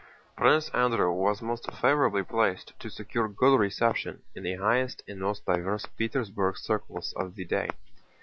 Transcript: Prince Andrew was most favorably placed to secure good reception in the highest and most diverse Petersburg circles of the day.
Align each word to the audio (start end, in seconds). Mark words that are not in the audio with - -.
Prince 0.35 0.69
Andrew 0.69 1.11
was 1.11 1.43
most 1.43 1.71
favorably 1.71 2.23
placed 2.23 2.73
to 2.79 2.89
secure 2.89 3.27
good 3.27 3.59
reception 3.59 4.23
in 4.33 4.41
the 4.41 4.55
highest 4.55 5.03
and 5.07 5.19
most 5.19 5.45
diverse 5.45 5.85
Petersburg 5.95 6.57
circles 6.57 7.13
of 7.15 7.35
the 7.35 7.45
day. 7.45 7.69